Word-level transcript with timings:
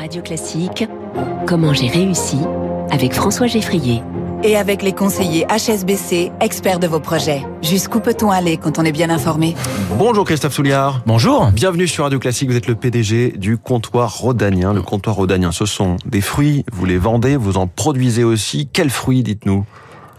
Radio 0.00 0.22
Classique, 0.22 0.88
Comment 1.46 1.74
j'ai 1.74 1.88
réussi 1.88 2.38
avec 2.90 3.12
François 3.12 3.46
Geffrier. 3.46 4.02
Et 4.42 4.56
avec 4.56 4.82
les 4.82 4.94
conseillers 4.94 5.44
HSBC, 5.50 6.32
experts 6.40 6.78
de 6.78 6.86
vos 6.86 7.00
projets. 7.00 7.42
Jusqu'où 7.60 8.00
peut-on 8.00 8.30
aller 8.30 8.56
quand 8.56 8.78
on 8.78 8.84
est 8.86 8.92
bien 8.92 9.10
informé? 9.10 9.54
Bonjour 9.98 10.24
Christophe 10.24 10.54
Souliard. 10.54 11.02
Bonjour. 11.04 11.50
Bienvenue 11.50 11.86
sur 11.86 12.04
Radio 12.04 12.18
Classique. 12.18 12.48
Vous 12.48 12.56
êtes 12.56 12.66
le 12.66 12.76
PDG 12.76 13.32
du 13.36 13.58
comptoir 13.58 14.16
Rodanien. 14.16 14.72
Le 14.72 14.80
comptoir 14.80 15.16
Rodanien, 15.16 15.52
ce 15.52 15.66
sont 15.66 15.96
des 16.06 16.22
fruits. 16.22 16.64
Vous 16.72 16.86
les 16.86 16.96
vendez, 16.96 17.36
vous 17.36 17.58
en 17.58 17.66
produisez 17.66 18.24
aussi. 18.24 18.70
Quels 18.72 18.88
fruits, 18.88 19.22
dites-nous? 19.22 19.66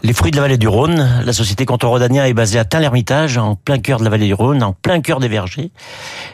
Les 0.04 0.12
fruits 0.12 0.30
de 0.30 0.36
la 0.36 0.42
vallée 0.42 0.58
du 0.58 0.68
Rhône. 0.68 1.08
La 1.26 1.32
société 1.32 1.66
Comptoir 1.66 1.90
Rodanien 1.90 2.24
est 2.24 2.34
basée 2.34 2.60
à 2.60 2.64
Tain-l'Hermitage, 2.64 3.36
en 3.36 3.56
plein 3.56 3.80
cœur 3.80 3.98
de 3.98 4.04
la 4.04 4.10
vallée 4.10 4.26
du 4.26 4.34
Rhône, 4.34 4.62
en 4.62 4.74
plein 4.74 5.00
cœur 5.00 5.18
des 5.18 5.26
vergers. 5.26 5.72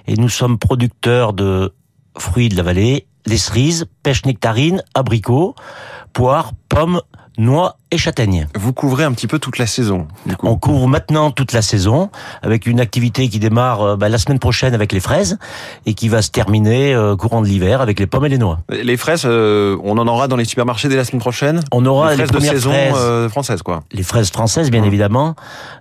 Et 0.07 0.17
nous 0.17 0.29
sommes 0.29 0.59
producteurs 0.59 1.33
de 1.33 1.73
fruits 2.19 2.51
de 2.51 2.57
la 2.57 2.63
vallée, 2.63 3.07
les 3.29 3.39
cerises, 3.39 3.87
pêche 4.03 4.25
nectarine, 4.25 4.83
abricots, 4.95 5.55
poires, 6.13 6.53
pommes, 6.69 7.01
noix 7.39 7.77
et 7.91 7.97
châtaignes. 7.97 8.49
Vous 8.55 8.75
couvrez 8.75 9.05
un 9.05 9.13
petit 9.13 9.27
peu 9.27 9.39
toute 9.39 9.57
la 9.57 9.67
saison. 9.67 10.09
On 10.43 10.57
couvre 10.57 10.89
maintenant 10.89 11.31
toute 11.31 11.53
la 11.53 11.63
saison 11.63 12.11
avec 12.43 12.67
une 12.67 12.81
activité 12.81 13.29
qui 13.31 13.39
démarre 13.39 13.81
euh, 13.81 13.97
bah, 13.97 14.11
la 14.11 14.19
semaine 14.19 14.39
prochaine 14.41 14.75
avec 14.75 14.93
les 14.93 15.01
fraises 15.01 15.39
et 15.87 15.95
qui 15.95 16.09
va 16.11 16.21
se 16.21 16.31
terminer 16.31 16.93
euh, 16.93 17.17
courant 17.17 17.41
de 17.41 17.47
l'hiver 17.47 17.81
avec 17.81 17.99
les 17.99 18.07
pommes 18.07 18.27
et 18.27 18.29
les 18.29 18.37
noix. 18.37 18.59
Les 18.69 18.99
fraises, 18.99 19.23
euh, 19.25 19.79
on 19.85 19.97
en 19.97 20.07
aura 20.07 20.29
dans 20.29 20.37
les 20.37 20.45
supermarchés 20.45 20.89
dès 20.89 20.97
la 20.97 21.05
semaine 21.05 21.21
prochaine. 21.21 21.61
On 21.73 21.87
aura 21.87 22.11
les 22.15 22.27
fraises 22.27 22.31
de 22.31 22.41
saison 22.41 22.71
fraises, 22.73 23.29
françaises, 23.31 23.63
quoi. 23.63 23.85
Les 23.93 24.03
fraises 24.03 24.31
françaises, 24.31 24.71
bien 24.71 24.83
Mmh. 24.83 24.85
évidemment. 24.85 25.35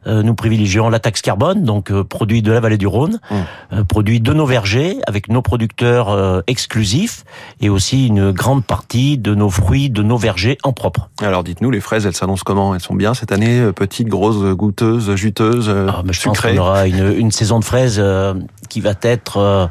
nous 0.05 0.35
privilégions 0.35 0.89
la 0.89 0.99
taxe 0.99 1.21
carbone, 1.21 1.63
donc 1.63 1.91
produit 2.03 2.41
de 2.41 2.51
la 2.51 2.59
vallée 2.61 2.77
du 2.77 2.87
Rhône, 2.87 3.19
Mmh. 3.31 3.83
produit 3.83 4.21
de 4.21 4.31
nos 4.33 4.45
vergers 4.45 4.97
avec 5.07 5.27
nos 5.29 5.41
producteurs 5.41 6.43
exclusifs 6.47 7.25
et 7.59 7.69
aussi 7.69 8.07
une 8.07 8.31
grande 8.31 8.63
partie 8.63 9.17
de 9.17 9.35
nos 9.35 9.49
fruits 9.49 9.89
de 9.89 10.03
nos 10.03 10.17
vergers 10.17 10.57
en 10.63 10.71
propre. 10.77 11.09
Alors 11.21 11.43
dites-nous, 11.43 11.69
les 11.71 11.81
fraises, 11.81 12.05
elles 12.05 12.15
s'annoncent 12.15 12.43
comment? 12.45 12.73
Elles 12.73 12.81
sont 12.81 12.95
bien 12.95 13.13
cette 13.13 13.31
année 13.33 13.59
euh, 13.59 13.73
Petites, 13.73 14.07
grosses, 14.07 14.37
goûteuses, 14.55 15.13
juteuses, 15.15 15.69
Ah, 15.69 16.01
mais 16.05 16.13
je 16.13 16.21
pense 16.23 16.37
sucrées? 16.37 16.55
qu'on 16.55 16.61
aura 16.61 16.87
une, 16.87 17.11
une 17.17 17.31
saison 17.31 17.59
de 17.59 17.65
fraises 17.65 17.97
euh, 17.99 18.33
qui 18.69 18.79
va 18.81 18.93
être 19.01 19.37
euh, 19.37 19.67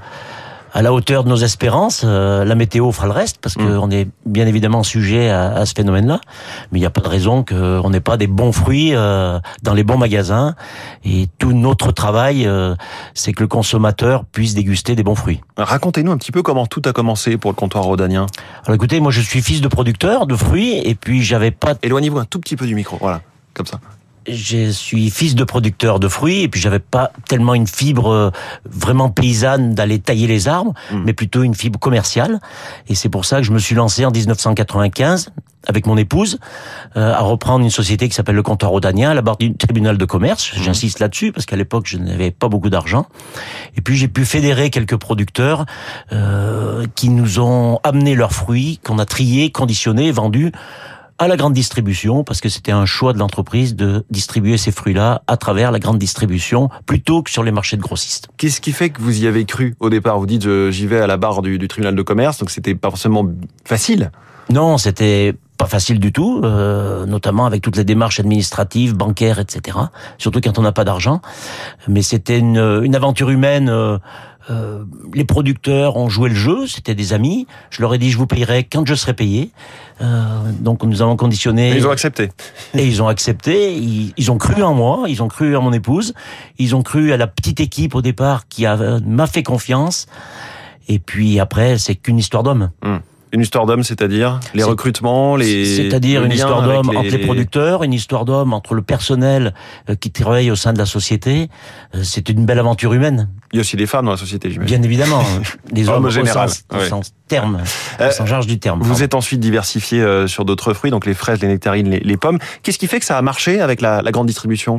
à 0.76 0.82
la 0.82 0.92
hauteur 0.92 1.24
de 1.24 1.30
nos 1.30 1.36
espérances. 1.36 2.02
Euh, 2.04 2.44
la 2.44 2.54
météo 2.54 2.92
fera 2.92 3.06
le 3.06 3.12
reste 3.14 3.38
parce 3.40 3.56
Mm. 3.56 3.78
qu'on 3.78 3.90
est 3.90 4.08
bien 4.26 4.46
évidemment 4.46 4.82
sujet 4.82 5.30
à, 5.30 5.54
à 5.54 5.64
ce 5.64 5.72
phénomène-là. 5.74 6.20
Mais 6.70 6.78
il 6.78 6.82
n'y 6.82 6.86
a 6.86 6.90
pas 6.90 7.00
de 7.00 7.08
raison 7.08 7.42
qu'on 7.44 7.88
n'ait 7.88 8.00
pas 8.00 8.18
des 8.18 8.26
bons 8.26 8.52
fruits 8.52 8.90
euh, 8.94 9.40
dans 9.62 9.72
les 9.72 9.84
bons 9.84 9.96
magasins. 9.96 10.54
Et 11.02 11.28
tout 11.38 11.54
notre 11.54 11.92
travail, 11.92 12.46
euh, 12.46 12.74
c'est 13.14 13.32
que 13.32 13.42
le 13.42 13.48
consommateur 13.48 14.26
puisse 14.26 14.54
déguster 14.54 14.94
des 14.94 15.02
bons 15.02 15.14
fruits. 15.14 15.40
Racontez-nous 15.56 16.12
un 16.12 16.18
petit 16.18 16.32
peu 16.32 16.42
comment 16.42 16.66
tout 16.66 16.82
a 16.84 16.92
commencé 16.92 17.38
pour 17.38 17.50
le 17.50 17.56
comptoir 17.56 17.84
Rodanien. 17.84 18.26
Alors 18.66 18.74
écoutez, 18.74 19.00
moi 19.00 19.10
je 19.10 19.22
suis 19.22 19.40
fils 19.40 19.62
de 19.62 19.68
producteur 19.68 20.26
de 20.26 20.36
fruits 20.36 20.76
et 20.84 20.94
puis 20.94 21.22
j'avais 21.22 21.52
pas 21.52 21.72
Éloignez-vous 21.82 22.18
un 22.18 22.26
tout 22.26 22.38
petit 22.38 22.56
peu 22.56 22.66
du 22.66 22.74
micro, 22.74 22.98
voilà, 23.00 23.22
comme 23.54 23.66
ça. 23.66 23.80
Je 24.28 24.70
suis 24.70 25.10
fils 25.10 25.34
de 25.34 25.44
producteur 25.44 26.00
de 26.00 26.08
fruits 26.08 26.42
et 26.42 26.48
puis 26.48 26.60
j'avais 26.60 26.78
pas 26.78 27.10
tellement 27.28 27.54
une 27.54 27.66
fibre 27.66 28.10
euh, 28.10 28.30
vraiment 28.64 29.08
paysanne 29.10 29.74
d'aller 29.74 29.98
tailler 29.98 30.26
les 30.26 30.48
arbres, 30.48 30.74
Mm. 30.92 31.02
mais 31.04 31.12
plutôt 31.12 31.42
une 31.42 31.54
fibre 31.54 31.78
commerciale. 31.78 32.40
Et 32.88 32.94
c'est 32.94 33.08
pour 33.08 33.24
ça 33.24 33.38
que 33.38 33.42
je 33.44 33.52
me 33.52 33.58
suis 33.58 33.74
lancé 33.74 34.04
en 34.04 34.10
1995 34.10 35.30
avec 35.68 35.86
mon 35.86 35.96
épouse 35.96 36.38
euh, 36.96 37.12
à 37.12 37.20
reprendre 37.20 37.64
une 37.64 37.70
société 37.70 38.08
qui 38.08 38.14
s'appelle 38.14 38.36
le 38.36 38.42
Comptoir 38.44 38.70
Rodanien 38.70 39.10
à 39.10 39.14
la 39.14 39.22
barre 39.22 39.36
du 39.36 39.52
tribunal 39.56 39.98
de 39.98 40.04
commerce. 40.04 40.52
J'insiste 40.54 41.00
là-dessus 41.00 41.32
parce 41.32 41.44
qu'à 41.44 41.56
l'époque 41.56 41.86
je 41.88 41.98
n'avais 41.98 42.30
pas 42.30 42.48
beaucoup 42.48 42.70
d'argent. 42.70 43.06
Et 43.76 43.80
puis 43.80 43.96
j'ai 43.96 44.06
pu 44.08 44.24
fédérer 44.24 44.70
quelques 44.70 44.96
producteurs 44.96 45.66
euh, 46.12 46.86
qui 46.94 47.08
nous 47.08 47.40
ont 47.40 47.80
amené 47.82 48.14
leurs 48.14 48.32
fruits 48.32 48.78
qu'on 48.84 48.98
a 49.00 49.06
triés, 49.06 49.50
conditionnés, 49.50 50.12
vendus 50.12 50.52
à 51.18 51.28
la 51.28 51.36
grande 51.36 51.52
distribution 51.54 52.24
parce 52.24 52.40
que 52.40 52.48
c'était 52.48 52.72
un 52.72 52.86
choix 52.86 53.12
de 53.12 53.18
l'entreprise 53.18 53.74
de 53.74 54.04
distribuer 54.10 54.56
ces 54.58 54.72
fruits-là 54.72 55.22
à 55.26 55.36
travers 55.36 55.70
la 55.70 55.78
grande 55.78 55.98
distribution 55.98 56.68
plutôt 56.84 57.22
que 57.22 57.30
sur 57.30 57.42
les 57.42 57.52
marchés 57.52 57.76
de 57.76 57.82
grossistes. 57.82 58.28
Qu'est-ce 58.36 58.60
qui 58.60 58.72
fait 58.72 58.90
que 58.90 59.00
vous 59.00 59.22
y 59.22 59.26
avez 59.26 59.44
cru 59.44 59.74
au 59.80 59.90
départ? 59.90 60.18
Vous 60.18 60.26
dites 60.26 60.46
j'y 60.70 60.86
vais 60.86 61.00
à 61.00 61.06
la 61.06 61.16
barre 61.16 61.42
du, 61.42 61.58
du 61.58 61.68
tribunal 61.68 61.94
de 61.94 62.02
commerce, 62.02 62.38
donc 62.38 62.50
c'était 62.50 62.74
pas 62.74 62.90
forcément 62.90 63.26
facile. 63.64 64.10
Non, 64.50 64.78
c'était 64.78 65.34
pas 65.58 65.66
facile 65.66 65.98
du 65.98 66.12
tout, 66.12 66.42
euh, 66.44 67.06
notamment 67.06 67.46
avec 67.46 67.62
toutes 67.62 67.76
les 67.76 67.84
démarches 67.84 68.20
administratives, 68.20 68.94
bancaires, 68.94 69.38
etc. 69.38 69.78
Surtout 70.18 70.40
quand 70.40 70.58
on 70.58 70.62
n'a 70.62 70.72
pas 70.72 70.84
d'argent. 70.84 71.22
Mais 71.88 72.02
c'était 72.02 72.38
une, 72.38 72.58
une 72.84 72.94
aventure 72.94 73.30
humaine. 73.30 73.68
euh, 73.70 73.98
euh, 74.48 74.84
les 75.12 75.24
producteurs 75.24 75.96
ont 75.96 76.08
joué 76.08 76.28
le 76.28 76.34
jeu, 76.34 76.66
c'était 76.66 76.94
des 76.94 77.12
amis. 77.12 77.46
Je 77.70 77.80
leur 77.82 77.92
ai 77.94 77.98
dit 77.98 78.10
je 78.10 78.18
vous 78.18 78.26
payerai 78.26 78.64
quand 78.64 78.86
je 78.86 78.94
serai 78.94 79.14
payé. 79.14 79.50
Euh, 80.00 80.52
donc 80.60 80.82
nous 80.84 81.02
avons 81.02 81.16
conditionné. 81.16 81.72
Et 81.72 81.76
ils 81.76 81.86
ont 81.86 81.90
accepté. 81.90 82.30
Et 82.74 82.86
ils 82.86 83.02
ont 83.02 83.08
accepté, 83.08 83.74
ils, 83.74 84.12
ils 84.16 84.30
ont 84.30 84.38
cru 84.38 84.62
en 84.62 84.74
moi, 84.74 85.04
ils 85.08 85.22
ont 85.22 85.28
cru 85.28 85.56
en 85.56 85.62
mon 85.62 85.72
épouse, 85.72 86.14
ils 86.58 86.76
ont 86.76 86.82
cru 86.82 87.12
à 87.12 87.16
la 87.16 87.26
petite 87.26 87.60
équipe 87.60 87.94
au 87.94 88.02
départ 88.02 88.46
qui 88.48 88.64
m'a 88.66 89.26
fait 89.26 89.42
confiance. 89.42 90.06
Et 90.88 90.98
puis 90.98 91.40
après, 91.40 91.78
c'est 91.78 91.96
qu'une 91.96 92.18
histoire 92.18 92.42
d'homme. 92.42 92.70
Une 93.32 93.40
histoire 93.40 93.66
d'homme, 93.66 93.82
c'est-à-dire 93.82 94.40
les 94.54 94.62
recrutements, 94.62 95.36
les. 95.36 95.64
C'est-à-dire 95.64 96.24
une 96.24 96.32
histoire 96.32 96.62
d'homme 96.62 96.88
entre 96.96 97.02
les 97.10 97.18
producteurs, 97.18 97.82
une 97.82 97.92
histoire 97.92 98.24
d'homme 98.24 98.52
entre 98.52 98.74
le 98.74 98.82
personnel 98.82 99.52
euh, 99.90 99.94
qui 99.96 100.10
travaille 100.10 100.50
au 100.50 100.56
sein 100.56 100.72
de 100.72 100.78
la 100.78 100.86
société. 100.86 101.48
Euh, 101.94 102.00
C'est 102.04 102.28
une 102.28 102.46
belle 102.46 102.58
aventure 102.60 102.92
humaine, 102.92 103.28
Il 103.52 103.56
y 103.56 103.58
a 103.58 103.62
aussi 103.62 103.76
des 103.76 103.86
femmes 103.86 104.04
dans 104.04 104.12
la 104.12 104.16
société, 104.16 104.50
j'imagine. 104.50 104.76
bien 104.78 104.84
évidemment. 104.84 105.22
Les 105.72 105.88
Homme 105.88 105.96
hommes 105.96 106.04
au 106.06 106.10
général, 106.10 106.48
sens, 106.48 106.64
sens 106.88 107.12
terme, 107.28 107.62
Euh, 108.00 108.10
large 108.28 108.46
du 108.46 108.58
terme. 108.60 108.80
Vous 108.82 109.02
êtes 109.02 109.14
ensuite 109.14 109.40
diversifié 109.40 110.00
euh, 110.00 110.28
sur 110.28 110.44
d'autres 110.44 110.72
fruits, 110.72 110.92
donc 110.92 111.04
les 111.06 111.14
fraises, 111.14 111.40
les 111.42 111.48
nectarines, 111.48 111.90
les, 111.90 111.98
les 112.00 112.16
pommes. 112.16 112.38
Qu'est-ce 112.62 112.78
qui 112.78 112.86
fait 112.86 113.00
que 113.00 113.06
ça 113.06 113.18
a 113.18 113.22
marché 113.22 113.60
avec 113.60 113.80
la, 113.80 114.02
la 114.02 114.10
grande 114.12 114.28
distribution? 114.28 114.78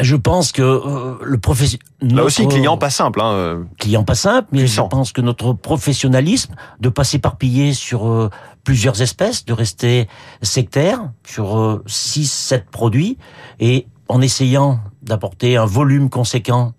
Je 0.00 0.16
pense 0.16 0.52
que 0.52 0.62
euh, 0.62 1.14
le 1.22 1.38
professionnel... 1.38 1.86
Là 2.02 2.24
aussi, 2.24 2.46
client 2.48 2.76
pas 2.76 2.90
simple. 2.90 3.20
Hein. 3.20 3.32
euh, 3.32 3.64
client 3.78 4.04
pas 4.04 4.14
simple, 4.14 4.48
mais 4.52 4.60
Puissant. 4.60 4.84
je 4.84 4.88
pense 4.88 5.12
que 5.12 5.20
notre 5.20 5.52
professionnalisme 5.52 6.54
de 6.80 6.88
pas 6.88 7.04
s'éparpiller 7.04 7.72
sur 7.72 8.06
euh, 8.06 8.30
plusieurs 8.64 9.00
espèces, 9.00 9.44
de 9.44 9.52
rester 9.52 10.08
sectaire 10.42 11.10
sur 11.24 11.82
6 11.86 12.30
7 12.30 12.70
produits 12.70 13.16
et 13.60 13.86
en 14.08 14.20
essayant 14.20 14.80
d'apporter 15.02 15.56
un 15.56 15.66
volume 15.66 16.10
conséquent 16.10 16.72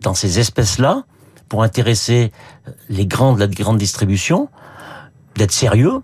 dans 0.00 0.14
ces 0.14 0.38
espèces-là 0.38 1.04
pour 1.48 1.62
intéresser 1.62 2.32
les 2.88 3.06
grands 3.06 3.34
de 3.34 3.40
la 3.40 3.48
grande 3.48 3.78
distribution, 3.78 4.48
d'être 5.36 5.52
sérieux, 5.52 6.02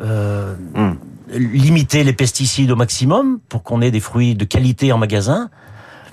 euh, 0.00 0.54
Hmm. 0.74 0.94
Limiter 1.32 2.04
les 2.04 2.12
pesticides 2.12 2.70
au 2.70 2.76
maximum 2.76 3.38
pour 3.48 3.62
qu'on 3.62 3.80
ait 3.82 3.90
des 3.90 4.00
fruits 4.00 4.34
de 4.34 4.44
qualité 4.44 4.92
en 4.92 4.98
magasin. 4.98 5.48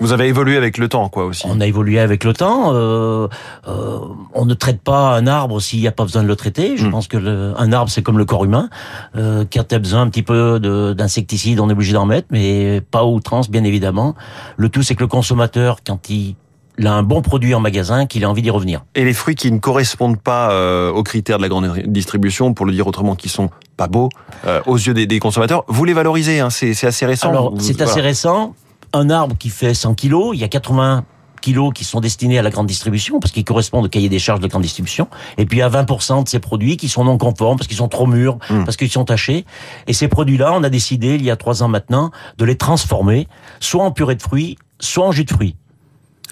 Vous 0.02 0.12
avez 0.12 0.28
évolué 0.28 0.56
avec 0.56 0.78
le 0.78 0.88
temps, 0.88 1.10
quoi, 1.10 1.26
aussi. 1.26 1.42
On 1.46 1.60
a 1.60 1.66
évolué 1.66 1.98
avec 1.98 2.24
le 2.24 2.32
temps. 2.32 2.72
euh, 2.72 3.28
euh, 3.68 3.98
on 4.32 4.46
ne 4.46 4.54
traite 4.54 4.80
pas 4.80 5.14
un 5.14 5.26
arbre 5.26 5.60
s'il 5.60 5.78
n'y 5.80 5.86
a 5.88 5.92
pas 5.92 6.04
besoin 6.04 6.22
de 6.22 6.28
le 6.28 6.36
traiter. 6.36 6.78
Je 6.78 6.86
Mm. 6.86 6.90
pense 6.90 7.06
que 7.06 7.18
le, 7.18 7.52
un 7.58 7.70
arbre, 7.70 7.90
c'est 7.90 8.02
comme 8.02 8.16
le 8.16 8.24
corps 8.24 8.46
humain. 8.46 8.70
Euh, 9.16 9.44
quand 9.52 9.70
as 9.74 9.78
besoin 9.78 10.00
un 10.00 10.08
petit 10.08 10.22
peu 10.22 10.58
de- 10.58 10.94
d'insecticides, 10.94 11.60
on 11.60 11.68
est 11.68 11.72
obligé 11.74 11.92
d'en 11.92 12.06
mettre, 12.06 12.28
mais 12.30 12.80
pas 12.90 13.00
à 13.00 13.04
outrance, 13.04 13.50
bien 13.50 13.62
évidemment. 13.64 14.14
Le 14.56 14.70
tout, 14.70 14.82
c'est 14.82 14.94
que 14.94 15.00
le 15.02 15.06
consommateur, 15.06 15.80
quand 15.86 16.08
il, 16.08 16.34
il 16.80 16.86
a 16.86 16.94
un 16.94 17.02
bon 17.02 17.20
produit 17.20 17.54
en 17.54 17.60
magasin, 17.60 18.06
qu'il 18.06 18.24
a 18.24 18.30
envie 18.30 18.40
d'y 18.40 18.48
revenir. 18.48 18.84
Et 18.94 19.04
les 19.04 19.12
fruits 19.12 19.34
qui 19.34 19.52
ne 19.52 19.58
correspondent 19.58 20.18
pas 20.18 20.50
euh, 20.50 20.90
aux 20.90 21.02
critères 21.02 21.36
de 21.36 21.42
la 21.42 21.48
grande 21.50 21.70
distribution, 21.86 22.54
pour 22.54 22.64
le 22.64 22.72
dire 22.72 22.86
autrement, 22.86 23.14
qui 23.16 23.28
sont 23.28 23.50
pas 23.76 23.86
beaux 23.86 24.08
euh, 24.46 24.62
aux 24.64 24.78
yeux 24.78 24.94
des, 24.94 25.06
des 25.06 25.20
consommateurs, 25.20 25.64
vous 25.68 25.84
les 25.84 25.92
valorisez. 25.92 26.40
Hein, 26.40 26.48
c'est 26.48 26.72
assez 26.84 27.04
récent. 27.04 27.28
Alors, 27.28 27.52
c'est 27.58 27.76
voilà. 27.76 27.90
assez 27.92 28.00
récent. 28.00 28.54
Un 28.94 29.10
arbre 29.10 29.36
qui 29.38 29.50
fait 29.50 29.74
100 29.74 29.94
kilos, 29.94 30.30
il 30.34 30.40
y 30.40 30.44
a 30.44 30.48
80 30.48 31.04
kilos 31.42 31.72
qui 31.74 31.84
sont 31.84 32.00
destinés 32.00 32.38
à 32.38 32.42
la 32.42 32.50
grande 32.50 32.66
distribution 32.66 33.20
parce 33.20 33.32
qu'ils 33.32 33.44
correspondent 33.44 33.84
au 33.86 33.88
cahier 33.88 34.08
des 34.08 34.18
charges 34.18 34.40
de 34.40 34.44
la 34.44 34.48
grande 34.48 34.62
distribution. 34.62 35.08
Et 35.38 35.44
puis 35.46 35.58
il 35.58 35.60
y 35.60 35.62
a 35.62 35.68
20% 35.68 36.24
de 36.24 36.28
ces 36.28 36.38
produits 36.38 36.76
qui 36.76 36.88
sont 36.88 37.04
non 37.04 37.18
conformes 37.18 37.56
parce 37.56 37.68
qu'ils 37.68 37.76
sont 37.76 37.88
trop 37.88 38.06
mûrs, 38.06 38.38
Mm. 38.50 38.64
parce 38.64 38.76
qu'ils 38.76 38.90
sont 38.90 39.04
tachés. 39.04 39.44
Et 39.86 39.92
ces 39.92 40.08
produits-là, 40.08 40.52
on 40.54 40.62
a 40.62 40.70
décidé 40.70 41.14
il 41.14 41.24
y 41.24 41.30
a 41.30 41.36
trois 41.36 41.62
ans 41.62 41.68
maintenant 41.68 42.10
de 42.38 42.44
les 42.44 42.56
transformer, 42.56 43.28
soit 43.58 43.84
en 43.84 43.90
purée 43.90 44.14
de 44.14 44.22
fruits, 44.22 44.56
soit 44.80 45.06
en 45.06 45.12
jus 45.12 45.24
de 45.24 45.30
fruits. 45.30 45.56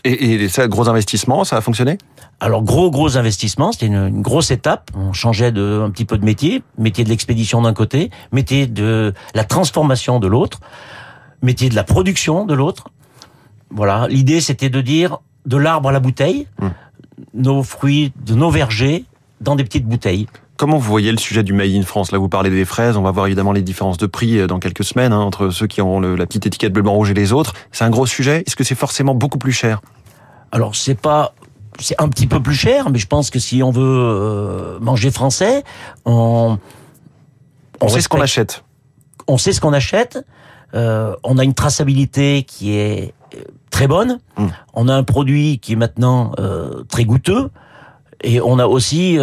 Et, 0.04 0.44
et 0.44 0.48
ça, 0.48 0.68
gros 0.68 0.88
investissement, 0.88 1.44
ça 1.44 1.56
a 1.56 1.60
fonctionné? 1.60 1.98
Alors 2.40 2.62
gros 2.62 2.90
gros 2.90 3.16
investissement, 3.16 3.72
c'était 3.72 3.86
une, 3.86 4.06
une 4.08 4.22
grosse 4.22 4.50
étape. 4.50 4.90
On 4.94 5.12
changeait 5.12 5.50
de 5.50 5.82
un 5.84 5.90
petit 5.90 6.04
peu 6.04 6.18
de 6.18 6.24
métier, 6.24 6.62
métier 6.76 7.04
de 7.04 7.08
l'expédition 7.08 7.62
d'un 7.62 7.74
côté, 7.74 8.10
métier 8.32 8.66
de 8.66 9.12
la 9.34 9.44
transformation 9.44 10.20
de 10.20 10.28
l'autre, 10.28 10.60
métier 11.42 11.68
de 11.68 11.74
la 11.74 11.84
production 11.84 12.44
de 12.44 12.54
l'autre. 12.54 12.88
Voilà, 13.70 14.06
l'idée 14.08 14.40
c'était 14.40 14.70
de 14.70 14.80
dire 14.80 15.18
de 15.46 15.56
l'arbre 15.56 15.88
à 15.88 15.92
la 15.92 16.00
bouteille, 16.00 16.46
Mm. 16.60 16.68
nos 17.34 17.62
fruits 17.62 18.12
de 18.24 18.34
nos 18.34 18.50
vergers 18.50 19.04
dans 19.40 19.56
des 19.56 19.64
petites 19.64 19.86
bouteilles. 19.86 20.26
Comment 20.58 20.76
vous 20.78 20.90
voyez 20.90 21.12
le 21.12 21.18
sujet 21.18 21.44
du 21.44 21.52
Made 21.52 21.70
in 21.72 21.82
France? 21.82 22.10
Là, 22.10 22.18
vous 22.18 22.28
parlez 22.28 22.50
des 22.50 22.64
fraises, 22.64 22.96
on 22.96 23.02
va 23.02 23.12
voir 23.12 23.26
évidemment 23.26 23.52
les 23.52 23.62
différences 23.62 23.96
de 23.96 24.06
prix 24.06 24.38
euh, 24.40 24.48
dans 24.48 24.58
quelques 24.58 24.82
semaines 24.82 25.12
hein, 25.12 25.20
entre 25.20 25.50
ceux 25.50 25.68
qui 25.68 25.80
le- 25.80 26.16
la 26.16 26.26
petite 26.26 26.46
étiquette 26.46 26.72
bleu, 26.72 26.82
blanc, 26.82 26.94
rouge 26.94 27.12
et 27.12 27.14
les 27.14 27.32
autres. 27.32 27.52
C'est 27.70 27.84
un 27.84 27.90
gros 27.90 28.06
sujet. 28.06 28.42
Est-ce 28.44 28.56
que 28.56 28.64
c'est 28.64 28.74
forcément 28.74 29.14
beaucoup 29.14 29.38
plus 29.38 29.52
cher? 29.52 29.80
Alors 30.50 30.74
c'est 30.74 30.96
pas 30.96 31.32
c'est 31.78 31.94
un 32.02 32.08
petit 32.08 32.26
peu 32.26 32.42
plus 32.42 32.56
cher, 32.56 32.90
mais 32.90 32.98
je 32.98 33.06
pense 33.06 33.30
que 33.30 33.38
si 33.38 33.62
on 33.62 33.70
veut 33.70 33.82
euh, 33.84 34.78
manger 34.80 35.12
français, 35.12 35.62
on 36.04 36.58
On 37.80 37.88
sait 37.88 38.00
ce 38.00 38.08
qu'on 38.08 38.20
achète. 38.20 38.64
on 39.28 39.38
sait 39.38 39.52
ce 39.52 39.60
qu'on 39.60 39.72
achète, 39.72 40.18
euh, 40.74 41.14
on 41.22 41.38
a 41.38 41.44
une 41.44 41.54
traçabilité 41.54 42.42
qui 42.42 42.74
est 42.76 43.14
très 43.70 43.86
bonne, 43.86 44.18
Mm. 44.36 44.46
on 44.74 44.88
a 44.88 44.94
un 44.94 45.04
produit 45.04 45.60
qui 45.60 45.74
est 45.74 45.76
maintenant 45.76 46.32
euh, 46.40 46.82
très 46.90 47.04
goûteux, 47.04 47.48
et 48.24 48.40
on 48.40 48.58
a 48.58 48.66
aussi 48.66 49.18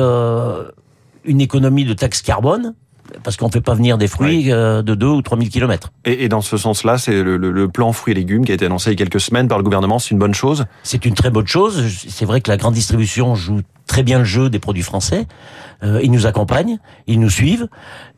une 1.25 1.41
économie 1.41 1.85
de 1.85 1.93
taxe 1.93 2.21
carbone, 2.21 2.73
parce 3.23 3.37
qu'on 3.37 3.47
ne 3.47 3.51
fait 3.51 3.61
pas 3.61 3.75
venir 3.75 3.97
des 3.99 4.07
fruits 4.07 4.51
euh, 4.51 4.81
de 4.81 4.95
2 4.95 5.05
ou 5.07 5.21
3 5.21 5.37
000 5.37 5.49
kilomètres. 5.49 5.91
Et, 6.05 6.23
et 6.25 6.29
dans 6.29 6.41
ce 6.41 6.57
sens-là, 6.57 6.97
c'est 6.97 7.21
le, 7.21 7.37
le- 7.37 7.51
le 7.51 7.67
plan 7.67 7.91
fruits 7.93 8.13
et 8.13 8.15
légumes 8.15 8.43
qui 8.45 8.51
a 8.51 8.55
été 8.55 8.65
annoncé 8.65 8.89
il 8.89 8.93
y 8.93 8.95
a 8.95 8.97
quelques 9.05 9.19
semaines 9.21 9.47
par 9.47 9.57
le 9.59 9.63
gouvernement. 9.63 9.99
C'est 9.99 10.11
une 10.11 10.17
bonne 10.19 10.33
chose? 10.33 10.65
C'est 10.83 11.05
une 11.05 11.13
très 11.13 11.29
bonne 11.29 11.45
chose. 11.47 11.83
C'est 12.07 12.25
vrai 12.25 12.41
que 12.41 12.49
la 12.49 12.57
grande 12.57 12.73
distribution 12.73 13.35
joue 13.35 13.61
très 13.85 14.01
bien 14.01 14.17
le 14.19 14.25
jeu 14.25 14.49
des 14.49 14.57
produits 14.59 14.81
français. 14.83 15.27
Euh, 15.83 15.99
ils 16.03 16.11
nous 16.11 16.25
accompagnent, 16.25 16.79
ils 17.05 17.19
nous 17.19 17.29
suivent, 17.29 17.67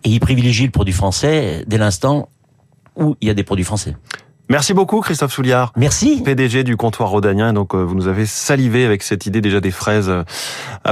et 0.06 0.10
ils 0.10 0.20
privilégient 0.22 0.66
le 0.66 0.72
produit 0.72 0.94
français 0.94 1.66
dès 1.68 1.78
l'instant 1.78 2.30
où 2.96 3.16
il 3.20 3.28
y 3.28 3.32
a 3.32 3.34
des 3.34 3.44
produits 3.44 3.66
français. 3.66 3.96
Merci 4.50 4.74
beaucoup, 4.74 5.02
Christophe 5.02 5.34
Souliard. 5.34 5.72
Merci. 5.76 6.22
PDG 6.24 6.64
du 6.64 6.78
comptoir 6.78 7.10
Rhodanien. 7.10 7.50
Et 7.50 7.54
donc, 7.54 7.76
euh, 7.76 7.84
vous 7.84 7.96
nous 7.96 8.08
avez 8.08 8.26
salivé 8.26 8.86
avec 8.86 9.04
cette 9.04 9.26
idée 9.26 9.42
déjà 9.42 9.60
des 9.60 9.72
fraises 9.72 10.10
euh, 10.10 10.24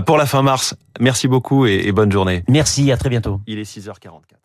pour 0.01 0.17
la 0.17 0.25
fin 0.25 0.41
mars. 0.41 0.75
Merci 0.99 1.27
beaucoup 1.27 1.65
et, 1.65 1.81
et 1.85 1.91
bonne 1.91 2.11
journée. 2.11 2.43
Merci, 2.49 2.91
à 2.91 2.97
très 2.97 3.09
bientôt. 3.09 3.39
Il 3.47 3.59
est 3.59 3.63
6h44. 3.63 4.44